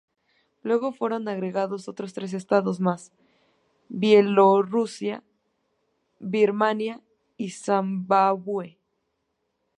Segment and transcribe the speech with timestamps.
[0.63, 3.11] Luego fueron agregados otros tres estados más:
[3.87, 5.23] Bielorrusia,
[6.19, 7.01] Birmania
[7.37, 8.79] y Zimbabue.